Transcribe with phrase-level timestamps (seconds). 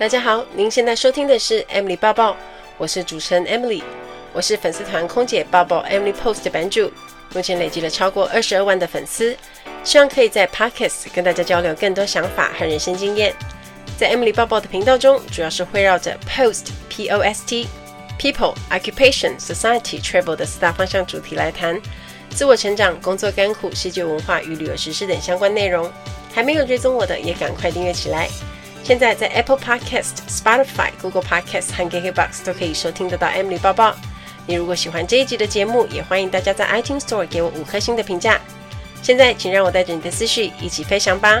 [0.00, 2.34] 大家好，您现在收听的是 Emily 报报，
[2.78, 3.82] 我是主持人 Emily，
[4.32, 6.90] 我是粉丝团空姐报报 Emily Post 的版主，
[7.34, 9.36] 目前累积了超过二十二万的粉丝，
[9.84, 13.34] 希望可以在 Podcast 跟大家交流更多想法和人生经验。
[13.98, 17.68] 在 Emily 报报的频道中，主要是围绕着 Post P O S T
[18.18, 21.78] People Occupation Society Travel 的四大方向主题来谈
[22.30, 25.92] 自我成长、工作甘苦、世界文化与旅游实事等相关内容。
[26.32, 28.30] 还没有追踪我的，也赶快订阅起来。
[28.82, 33.94] 现在在 Apple Podcast、Spotify、Google Podcast 和 KKBox 都可以收听得到 Emily 报报。
[34.46, 38.40] 你如果喜欢这一集的节目，也欢迎大家在 iTunes Store 给我五颗星的评价。
[39.00, 41.40] 现在，请让我带着你的思绪一起飞翔吧。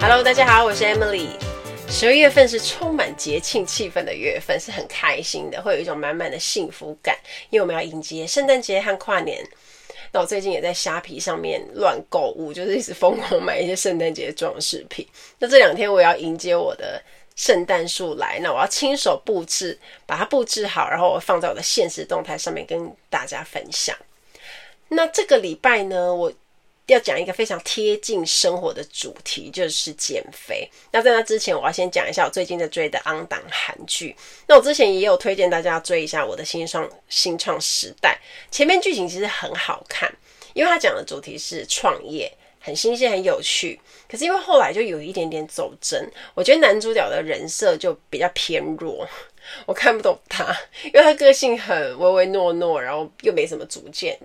[0.00, 1.49] Hello，大家好，我是 Emily。
[1.92, 7.14] 十二月份是充满节庆气氛的月份，是很开心的，会有一种满满的幸福感，
[7.50, 9.44] 因为我们要迎接圣诞节和跨年。
[10.10, 15.06] 那我最近也在虾皮上面乱购物，就是一直疯狂买一些圣诞节装饰品。
[15.38, 17.02] 那这两天我要迎接我的
[17.36, 23.94] 圣诞树来，那我要亲手布置，把它布置好，然后我放在我的现实动态上面跟大家分享。
[24.88, 26.32] 那这个礼拜呢，我。
[26.92, 30.68] 要讲一个非常贴近生活的主题，就是减肥。
[30.90, 34.14] 那在那之前，我要先讲一下我最近在追的 on 档韩剧。
[34.46, 38.18] 那我之前也有推荐大家追一下我的新创新创时代。
[38.50, 40.12] 前面剧情其实很好看，
[40.52, 43.80] 因为他讲的主题是创业，很新鲜、很有趣。
[44.08, 49.06] 可是因为后来就有一点点走真，我觉得男主角的人设就比较偏弱，
[49.66, 50.44] 我看不懂他，
[50.84, 54.18] 因为他个性很唯唯诺诺，然后又没什么主见，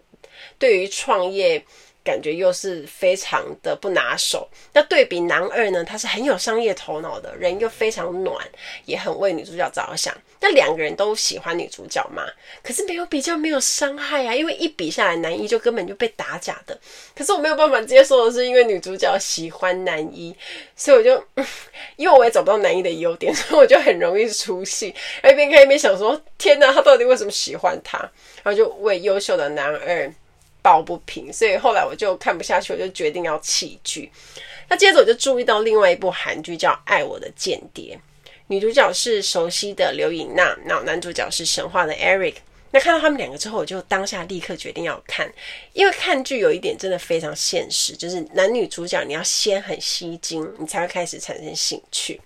[0.57, 1.63] 对于创业。
[2.05, 4.47] 感觉又是非常的不拿手。
[4.71, 8.47] 那对比男二呢，他是很有商业头脑的人，又非常暖，
[8.85, 10.15] 也很为女主角着想。
[10.39, 12.23] 那两个人都喜欢女主角嘛？
[12.61, 14.35] 可是没有比较，没有伤害啊。
[14.35, 16.79] 因为一比下来，男一就根本就被打假的。
[17.15, 20.35] 可是我没有办法接受的是，因为女主角喜欢男一，
[20.75, 21.23] 所以我就，
[21.97, 24.93] 因为我也找不到男一的优点， 所以我就很容易出戏。
[25.23, 27.97] 一边看一边想说：天哪，他到底为什么喜欢他？
[28.43, 30.13] 然后就为优秀的男二。
[30.65, 34.11] 抱不平，所以后来我就看不下去，我就决定要弃剧。
[34.67, 37.95] 那接着我就注意到另外一部韩剧叫《爱我的间谍》，
[38.47, 42.37] 女主角是熟悉的刘颖娜，那男主角是神话的 Eric。
[42.71, 45.31] 那看到他们两个之后，我就当下立刻决定要看，
[45.73, 52.19] 因为看剧有一点真的非常现实，就是男女主角你要先很吸睛，你才会开始产生兴趣。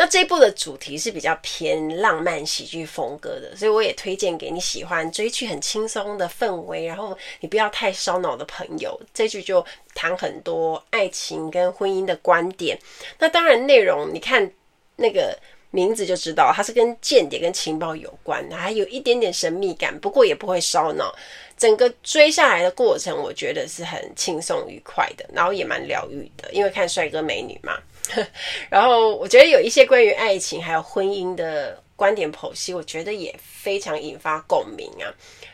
[0.00, 8.98] 那这一部的主题是比较偏浪漫喜剧风格的，所以我也推荐给你喜欢追剧很轻松的氛围，然后你不要太烧脑的朋友。
[9.12, 9.62] 这剧就
[9.94, 12.78] 谈很多爱情跟婚姻的观点。
[13.18, 14.50] 那当然内容你看
[14.96, 15.38] 那个
[15.70, 21.14] 名字就知道，它是跟间谍跟情报有关，还有一点点神秘感，不过也不会烧脑。
[21.58, 27.78] 整个追下来的过程，我觉得是很轻松愉快的，然后也蛮疗愈的，因为看帅哥美女嘛。
[28.68, 35.06] 然后我觉得有一些关于爱情还有婚姻的观点剖析，我觉得也非常引发共鸣啊。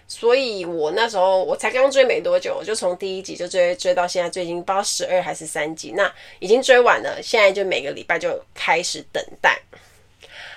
[0.08, 7.20] 所以我那时候我才刚追没多久，我就从第一集就追追到现在，最近不知道十二还是三集，那已经追完了。
[7.20, 9.60] 现在就每个礼拜就开始等待。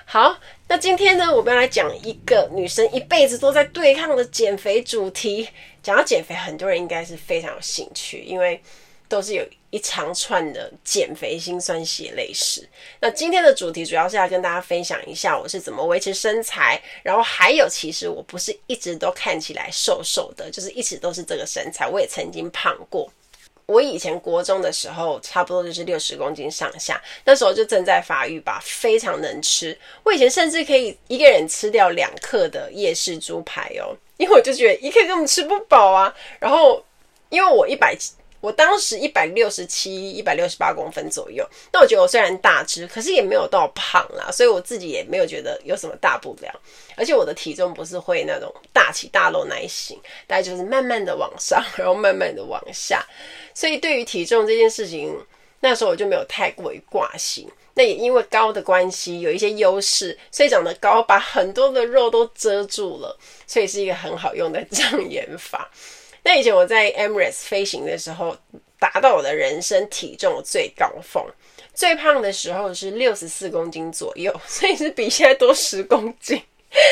[0.06, 5.50] 好，那今天呢，我们要来讲一个女生一辈子都在对抗的减肥主题。
[5.82, 8.62] 讲到减肥，很多人应该是非常有兴趣，因为
[9.08, 9.44] 都是有。
[9.72, 12.68] 一长串的减肥辛酸血泪史。
[13.00, 21.88] 那今天的主题主要是要跟大家分享一下我是怎么维持身材，然后还有其实我不是一直都看起来瘦瘦的，就是一直都是这个身材。
[21.88, 23.12] 我也曾经胖过。
[23.68, 29.78] 我以前国中的时候，差不多就是六十公斤上下，那时候就正在发育吧，非常能吃。
[30.04, 36.12] 我以前甚至可以一个人吃掉两克的夜市猪排哦，因为我就觉得一克根本吃不饱啊。
[36.40, 36.84] 然后
[37.30, 37.96] 因为我一百。
[38.42, 46.62] 我当时一百六十七、一百六十八公分左右，那我觉得我虽然大只，可是也没有到胖啦，所以我自己也没有觉得有什么大不了。
[46.96, 53.06] 而且我的体重不是会那种大起大落那一型，大概就是慢慢的往上， 然后慢慢的往下。
[53.54, 55.18] 所以对于体重这件事情，
[55.62, 57.48] 那时候我就没有太过于挂心。
[57.76, 63.18] 那也因为高的关系，有一些优势，所以长得高把很多的肉都遮住了，
[63.48, 65.70] 所以是一个很好用的 障眼法。
[66.24, 68.36] 那以前我在 Emirates 飞行的时候，
[68.80, 71.24] 达到我的人生体重最高峰，
[71.74, 76.42] 最胖的时候是六十四公斤左右， 所以是比现在多十公斤。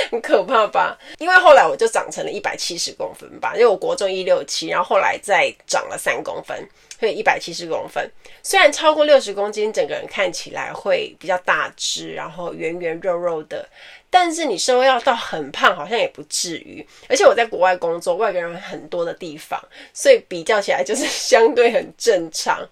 [0.09, 0.97] 很可怕吧？
[1.19, 6.67] 因为后来我就长成了一百七十公分吧，因为我国中一六七，然后后来再长了三公分，
[6.99, 8.11] 所以一百七十公分。
[8.41, 13.69] 虽然超过六十公斤，整个人看起来会比较大只，然后圆圆肉肉的，
[14.09, 16.85] 但是你说要到很胖，好像也不至于。
[17.09, 19.61] 而且我在国外工作，外国人很多的地方，
[19.93, 22.67] 所以比较起来就是相对很正常。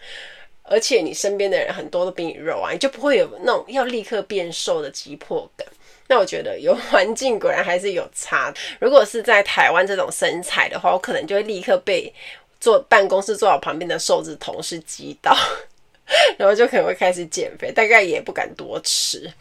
[0.64, 5.68] 而且你身边的人很多都比你肉啊，你就不会有那种要立刻变瘦的急迫感。
[6.08, 8.54] 那我觉得有环境果然还是有差。
[8.80, 12.12] 如果是在台湾这种身材的话，我可能就会立刻被
[12.60, 15.36] 坐办公室坐我旁边的瘦子同事击倒，
[16.38, 19.32] 然后就可能会开始减肥，大概也不敢多吃。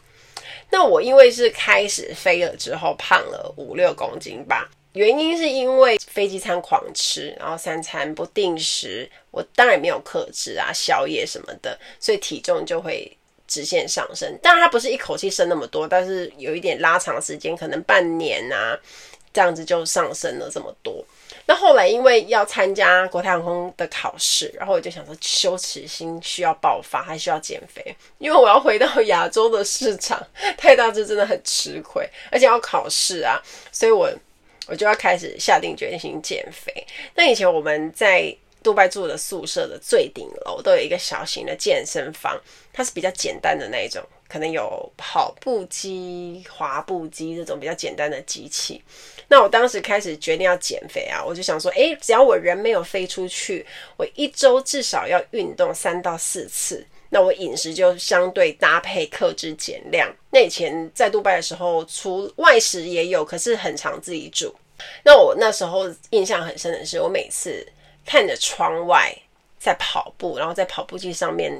[0.69, 13.17] 那我因为是开始飞了之后胖了五六公斤吧，原因是因为飞机餐狂吃，然后三餐不定时，我当然没有克制啊，宵夜什么的，所以体重就会。
[13.47, 18.75] 直线上升，当然它不是一口气升那么多，但是有一点拉长时间，可能半年啊，
[19.31, 21.05] 这样子就上升了这么多。
[21.45, 30.21] 那后来因为要参加国泰航空的考试，然后我就想说羞耻心需要爆发，还需要减肥，因为我要回到亚洲的市场，
[30.57, 34.11] 太大只真的很吃亏，而且要考试啊，所以我
[34.67, 36.85] 我就要开始下定决心减肥。
[37.15, 38.35] 那以前我们在。
[38.63, 42.35] 杜拜住的宿舍的最顶楼都有一个小型的健身房，
[42.73, 48.81] 它是比较简单的那一种，可能有跑步机、滑步机这种比较简单的机器。
[49.27, 53.65] 那我当时开始决定要减肥啊，我就想说，诶，只要我人没有飞出去，
[53.97, 60.13] 我一周至少要运动三到四次，那我饮食就相对搭配克制减量。
[60.29, 64.53] 那以前在杜拜的时候，除外食也有，可是很常自己煮。
[65.03, 67.65] 那我那时候印象很深的是，我每次。
[68.07, 69.11] 看着窗外
[69.57, 71.59] 在跑步，然后在跑步机上面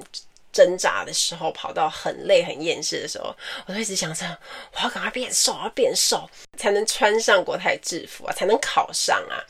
[0.55, 3.35] 挣扎的时候，跑到很累很厌世的时候，
[3.65, 4.25] 我就一直想着，
[4.73, 9.43] 我要赶快变瘦，我要变瘦，才能穿上国泰制服啊，才能考上啊。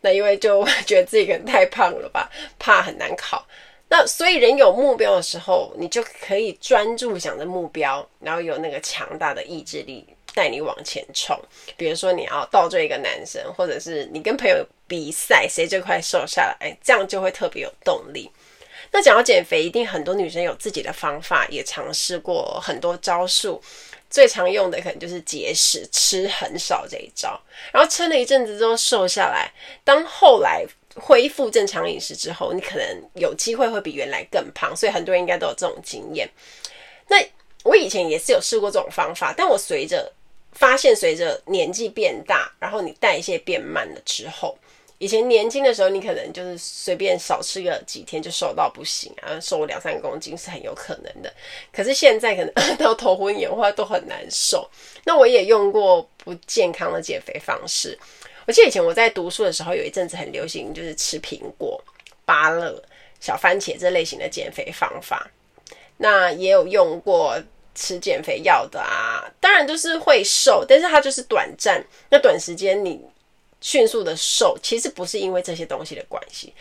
[0.00, 2.28] 那因为就觉得自己可能太胖了吧，
[2.58, 3.46] 怕很难考。
[3.88, 10.04] 那所以人有目标的时候，你就可以专注想着目标，然后有那个强大的意志力。
[10.36, 11.40] 带你往前冲，
[11.76, 18.28] 比如说你要倒追一个男生，或者是你跟朋友比赛谁最快瘦下来，这样就会特别有动力。
[18.94, 23.60] 那讲到减肥，一定很多女生有自己的方法，也尝试过很多招数。
[24.08, 27.36] 最常用的可能就是节食，吃很少这一招。
[27.72, 29.50] 然后撑了一阵子之后瘦下来，
[29.82, 30.64] 当后来
[30.94, 34.76] 恢复正常饮食之后，你可能有机会会比原来更胖。
[34.76, 36.30] 所以很多人应该都有这种经验。
[37.08, 37.16] 那
[37.64, 40.12] 我以前也是有试过这种方法，但我随着
[40.52, 44.56] 发现随着年纪变大，然后你代谢变慢了之后，
[45.04, 51.30] 以前年轻的时候你可能就是随便少吃个几天就瘦到不行啊，瘦两三公斤是很有可能的。
[51.70, 54.66] 可是现在可能到头昏眼花都很难受。
[55.04, 57.98] 那我也用过不健康的减肥方式。
[58.46, 61.78] 我记得以前我在读书的时候，有一阵子很流行，就是吃苹果、
[62.24, 62.82] 芭乐、
[63.20, 65.30] 小番茄这类型的减肥方法。
[65.98, 67.38] 那也有用过。
[67.76, 71.84] 吃减肥药的啊，当然就是会瘦，但是它就是短暂。
[72.08, 73.04] 那短时间你
[73.64, 76.52] 迅速的瘦，其实不是因为这些东西的关系，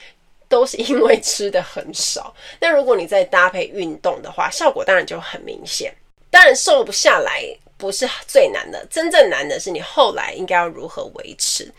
[0.47, 2.33] 都是因为吃的很少。
[2.61, 5.93] 那如果你再搭配运动的话，效果当然就很明显。
[6.31, 7.43] 当然瘦不下来
[7.75, 11.69] 不是最难的，真正难的是你后来应该要如何维持。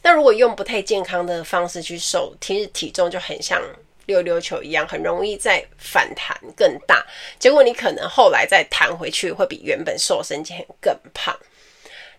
[0.00, 3.62] 那如果用不太健康的方式去瘦，其实体重就很像。
[4.06, 7.06] 溜溜球一样，很容易再反弹更大，
[7.38, 11.38] 结果你可能后来再弹回去，会比原本瘦身前更胖。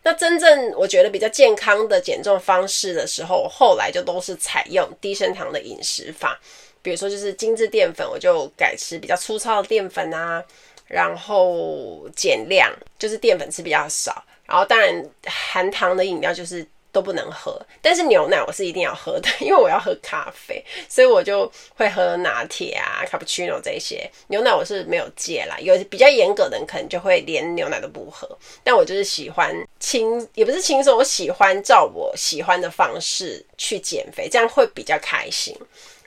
[0.03, 6.39] 那真正我觉得比较健康的减重方式的时候，后来就都是采用低升糖的饮食法，
[6.81, 10.43] 比如说就是精致淀粉，我就改吃比较粗糙的淀粉啊，
[10.87, 16.65] 然后减量，就是淀粉吃比较少，然后当然含糖的饮料就是。
[16.91, 24.09] 都不能喝，但是牛奶我是一定要喝的， 因为我要喝咖啡，所以我就会喝拿铁啊、卡布奇诺这些。
[24.27, 28.27] 牛奶我是没有戒啦，有比较严格的人可能就会连牛奶都不喝，
[28.63, 35.55] 但我就是喜欢轻，也不是轻松，我喜欢照我喜欢的方式去减肥，这样会比较开心。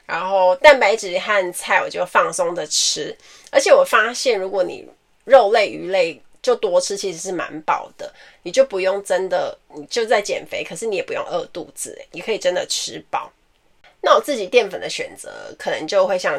[0.06, 3.16] 然后蛋白质和菜我就放松的吃，
[3.50, 4.86] 而且我发现如果你
[5.24, 6.20] 肉类、鱼类。
[6.44, 13.32] 就多吃，其实是蛮饱的，你就不用真的，你就在减肥，可是你也不用饿肚子，你可以真的吃饱。
[14.02, 16.38] 那我自己淀粉的选择，可能就会像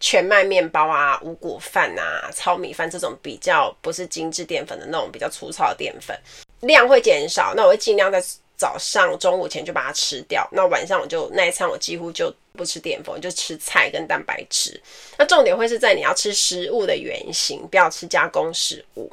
[0.00, 6.18] 全麦面包啊、五谷饭啊、糙米饭这种比较不是精致淀粉的那种比较粗糙的淀粉，
[6.60, 7.52] 量会减少。
[7.54, 8.24] 那我会尽量在
[8.56, 10.48] 早上、中午前就把它吃掉。
[10.50, 14.80] 那晚上我就那一餐我几乎就不吃淀粉，就吃菜跟蛋白质。
[15.18, 19.12] 那重点会是在你要吃食物的原型，不要吃加工食物。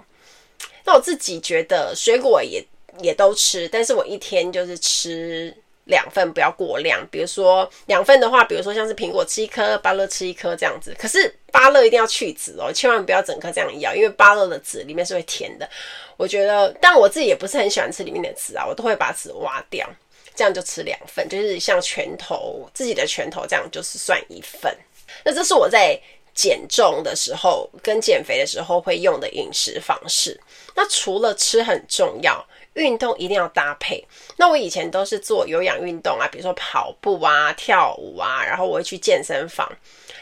[0.86, 2.64] 那我自己觉得水果也
[3.00, 7.06] 也都吃，但是我一天就是吃两份，不要过量。
[7.12, 10.96] 比如说两份的话，比如说像是苹果吃一颗，芭乐吃一颗这样子。
[10.98, 15.70] 可是芭乐一定要去籽哦，千万不要整颗这样咬，因为芭乐的籽里面是会甜的。
[16.18, 19.88] 我觉得，但我自己也不是很喜欢吃里面的籽啊，我都会把籽挖掉，
[20.36, 24.76] 这样就吃两份，就是像拳头自己的拳头这样，就是算一份。
[25.24, 26.00] 那这是我在
[26.40, 30.40] 减重的时候跟减肥的时候会用的饮食方式。
[30.74, 32.42] 那除了吃很重要，
[32.76, 34.02] 运动一定要搭配。
[34.38, 39.70] 那我以前都是做有氧运动啊，比如说跑步啊、跳舞啊，然后我会去健身房。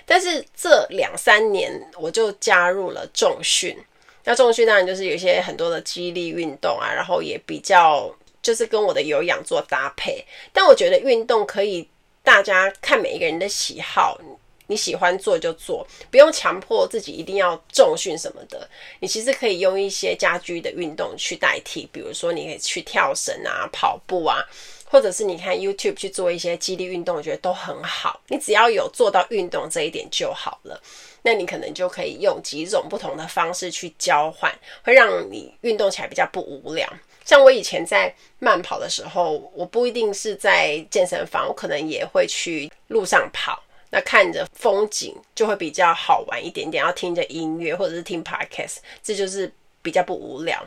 [0.08, 3.78] 但是这两三年我就加入了重训。
[4.24, 10.26] 那重训当然就是有一些很多的肌力运动啊，然后也比较就是跟我的有氧做搭配。
[10.52, 11.88] 但我觉得运动可以，
[12.24, 14.20] 大家看每一个人的喜好。
[14.68, 18.70] 你喜欢做就做，不用强迫自己一定要重训什么的。
[19.00, 24.44] 你其实可以用一些家居的运动去代替，比如说你可以去跳绳啊、跑步啊，
[24.86, 28.22] 或者是你看 YouTube 去做一些肌力运动，我觉得都很好。
[28.28, 30.82] 你只要有做到运动这一点就好了。
[31.24, 36.88] 那你可能就可以用几种不同的方式去交换，会让你运动起来比较不无聊。
[37.26, 43.62] 像我以前在慢跑的时候，我不一定是在健身房，我可能也会去路上跑。
[43.90, 49.52] 那看着风景就会比较好玩一点点，要听着音乐或者是听 podcast，这就是
[49.82, 50.62] 比较不无聊。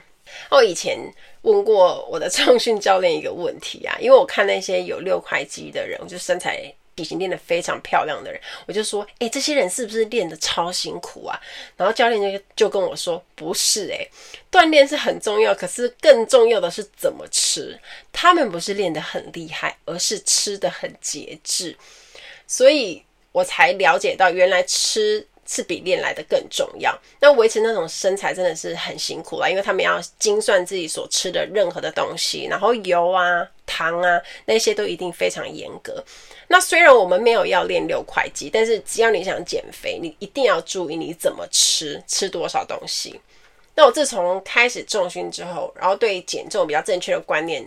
[0.49, 0.99] 我以前
[1.43, 11.39] 问过我的 重训教练一个问题啊，因为我看那些有六块肌的人，就身材体型练得非常漂亮的人，我就说，诶，这些人是不是练得超辛苦啊？
[11.77, 14.09] 然后教练就就跟我说，不是诶，
[14.51, 17.79] 锻炼是很重要，可是更重要的是怎么吃。
[18.13, 21.77] 他们不是练得很厉害，而是吃得很节制，
[22.47, 23.05] 所以。
[23.33, 26.97] 我才了解到，原来吃是比练来的更重要。
[27.21, 36.05] 那维持那种身材真的是很辛苦啦，因为他们要精算自己所吃的任何的东西，然后油啊、糖啊那些都一定非常严格。
[36.49, 43.21] 那虽然我们没有要练六块肌，但是只要你想减肥，你一定要注意你怎么吃，吃多少东西。
[43.77, 47.65] 那我自从开始重训之后，然后对减重比较正确的观念，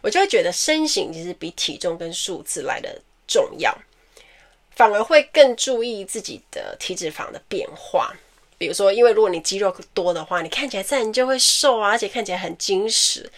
[0.00, 3.76] 我就会觉得身形其实比体重跟数字来的重要。
[4.74, 8.12] 反而会更注意自己的体脂肪的变化，
[8.58, 13.30] 比如说，因为如果你肌肉多的话，你看起来自然就会瘦啊，而且看起来很精实。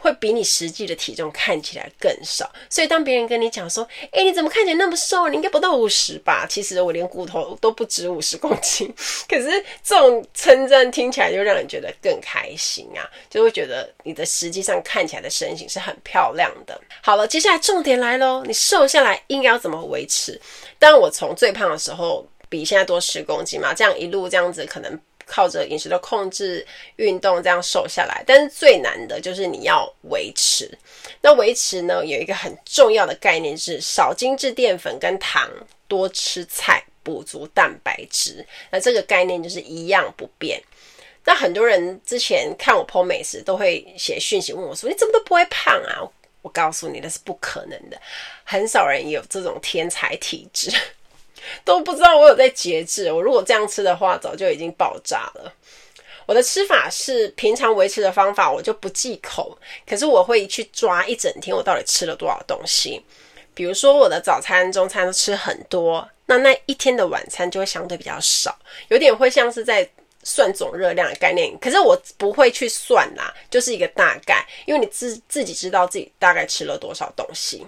[0.00, 5.28] 会比你实际的体重看起来更少，所以当别人跟你讲说：“诶，你怎么看起来那么瘦？
[5.28, 8.92] 你应该不到五十吧？”其实我连骨头都不止五十公斤。
[9.28, 16.80] 可是这种称赞听起来就让人觉得更开心啊，就会觉得你的实际上看起来的身形是很漂亮的。
[17.02, 20.40] 好了，接下来重点来喽，你瘦下来应该要怎么维持？
[20.78, 25.00] 当，我从最胖的时候比现在多十公斤嘛，这样一路这样子可能。
[25.28, 26.66] 靠着饮食的控制、
[26.96, 30.70] 运动这样瘦下来，但是最难的就是你要维持。
[31.20, 35.48] 那维持呢，有一个很重要的概念是少精致淀粉跟糖，
[35.86, 38.44] 多吃菜，补足蛋白质。
[38.70, 40.60] 那这个概念就是一样不变。
[41.24, 46.00] 那很多人之前看我剖美食，都会写讯息问我说：“你怎么都不会胖啊？”
[46.40, 48.00] 我告诉你，那是不可能的。
[48.44, 50.70] 很少人有这种天才体质。
[51.64, 53.12] 都不知道我有在节制。
[53.12, 55.52] 我如果这样吃的话，早就已经爆炸了。
[56.26, 59.58] 我的吃法是平常维持的方法，我就不忌口。
[59.86, 63.02] 可是我会去抓一整天，我到底吃了多少东西。
[63.54, 68.56] 比如说我的早餐、中餐都吃很多，那那一天的晚餐就会相对比较少，
[68.88, 69.88] 有点会像是在
[70.22, 71.58] 算总热量的概念。
[71.58, 77.66] 可是我不会去算啦，就是一个大概，因为你自自己知道自己大概吃了多少东西，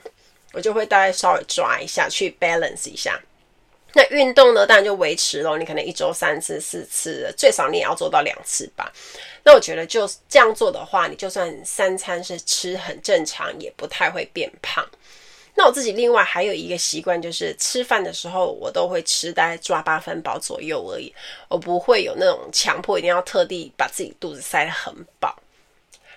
[0.52, 3.18] 我就会大概稍微抓一下，去 balance 一下。
[3.92, 8.92] 那运动呢，当然就维持咯，你可能一周三次、四次，最少你也要做到两次吧。
[9.42, 14.88] 那我觉得就这样做的话，你就算三餐是吃很正常，也不太会变胖。
[15.56, 21.12] 那我自己另外还有一个习惯，就是吃饭的时候我都会吃大概抓八分饱左右而已，
[21.48, 25.36] 我不会有那种强迫一定要特地把自己肚子塞得很饱。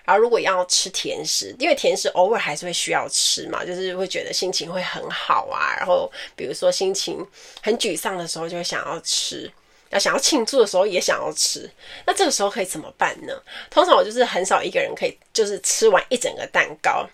[0.05, 5.73] 然后如果要吃甜食，因为甜食偶尔还是会需要吃嘛，就是会觉得心情会很好啊。
[5.77, 7.25] 然后比如说心情
[7.61, 9.49] 很沮丧的时候，就会想要吃；
[9.91, 11.69] 要想要庆祝的时候，也想要吃。
[12.05, 13.33] 那这个时候可以怎么办呢？
[13.69, 17.07] 通常我就是很少一个人可以就是吃完一整个蛋糕。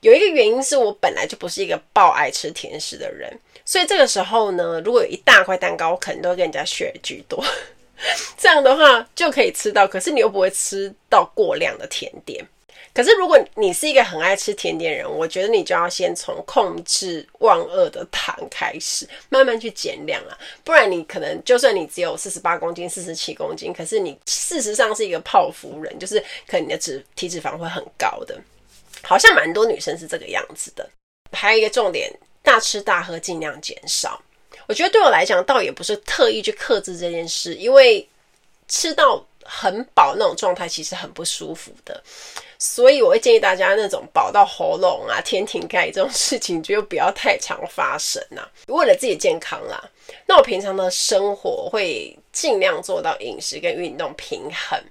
[0.00, 3.32] 有一个原因是我本来就不是一个爆爱吃甜食的人，
[3.64, 7.42] 所以这个时候呢，如果有一大块蛋糕，我可能都会跟人家 share 居多。
[8.36, 12.46] 这样的话就可以吃到，可是你又不会吃到过量的甜点。
[12.94, 20.38] 可是如果你是一个很爱吃甜点人，我觉得你就要先从控制万恶的糖开始，慢慢去减量啊。
[20.64, 28.34] 不然你可能就算你只有四十八公斤、四十七公斤，可是你事实上是一个泡芙人，就是可能你的脂体脂肪会很高的。
[29.02, 30.88] 好像蛮多女生是这个样子的。
[31.32, 32.10] 还有一个重点，
[32.42, 34.22] 大吃大喝尽量减少。
[34.66, 38.06] 我觉得对我来讲，倒也不是特意去克制这件事，因为
[38.68, 42.02] 吃到很饱那种状态其实很不舒服的。
[42.58, 49.82] 所以我会建议大家，那种饱到喉咙啊、天庭盖这种事情，就不要太常发生呐、为了自己健康啦，
[50.26, 54.82] 那我平常的生活会尽量做到饮食跟运动平衡。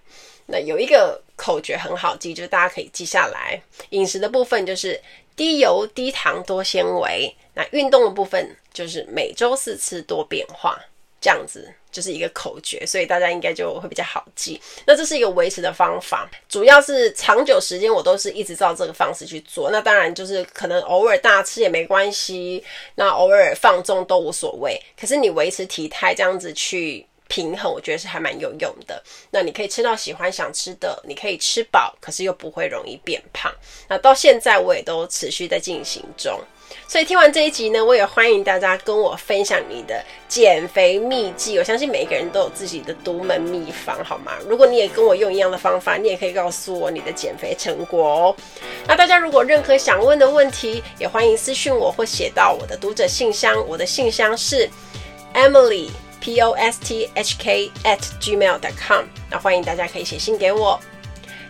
[0.45, 3.59] 那有一个口诀很好记，就是大家可以记下来。
[3.89, 5.01] 饮食的部分就是
[5.35, 7.35] 低油、低糖、多纤维。
[7.55, 10.79] 那运动的部分就是每周四次多变化。
[11.21, 14.61] 这样子就是一个口诀，所以大家应该就会比较好记。
[14.85, 19.71] 那这是一个维持的方法，主要是长久时间我都是一直照这个方式去做。
[19.71, 24.79] 那当然就是可能偶尔大吃也没关系，那偶尔放纵都无所谓。
[24.99, 29.01] 可是你维持体态这样子去平衡，我觉得是还蛮有用的。
[29.31, 33.51] 那你可以吃到喜欢想吃的，你可以吃饱，可是又不会容易变胖。
[33.87, 36.39] 那到现在我也都持续在进行中。
[36.87, 41.57] 所以听完这一集呢，我也欢迎大家跟我分享你的减肥秘籍。
[41.57, 44.33] 我相信每一个人都有自己的独门秘方，好吗？
[44.47, 48.35] 如果你也跟我用一样的方法，你也可以告诉我你的减肥成果哦。
[48.87, 53.55] 那大家如果任何想问的问题，也欢迎私讯我或写到我的读者信箱。
[53.67, 54.69] 我的信箱是
[55.33, 55.89] Emily
[56.21, 59.05] P O S T H K at gmail dot com。
[59.29, 60.79] 那欢迎大家可以写信给我。